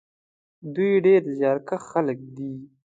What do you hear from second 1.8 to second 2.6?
خلک دي.